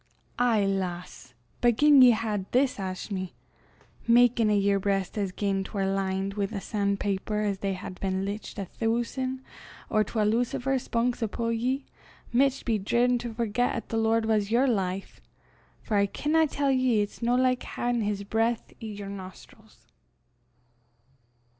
"Ay, 0.39 0.65
lass! 0.65 1.35
but 1.61 1.75
gien 1.77 2.01
ye 2.01 2.09
hed 2.09 2.47
this 2.53 2.77
ashmy, 2.79 3.33
makin' 4.07 4.49
a' 4.49 4.57
yer 4.57 4.79
breist 4.79 5.15
as 5.15 5.31
gien 5.31 5.63
'twar 5.63 5.85
lined 5.85 6.33
wi' 6.33 6.47
the 6.47 6.59
san' 6.59 6.97
paper 6.97 7.41
'at 7.43 7.61
they 7.61 7.73
hed 7.75 7.99
been 7.99 8.25
lichtin' 8.25 8.63
a 8.63 8.65
thoosan' 8.65 9.41
or 9.91 10.03
twa 10.03 10.21
lucifer 10.21 10.79
spunks 10.79 11.21
upo' 11.21 11.49
ye 11.49 11.85
micht 12.33 12.65
be 12.65 12.79
driven 12.79 13.19
to 13.19 13.31
forget 13.31 13.75
'at 13.75 13.89
the 13.89 13.97
Lord 13.97 14.25
was 14.25 14.49
yer 14.49 14.65
life 14.65 15.21
for 15.83 15.95
I 15.97 16.07
can 16.07 16.47
tell 16.47 16.71
ye 16.71 17.03
it's 17.03 17.21
no 17.21 17.35
like 17.35 17.61
haein 17.61 18.01
his 18.01 18.23
breith 18.23 18.73
i' 18.81 18.85
yer 18.85 19.07
nostrils." 19.07 19.85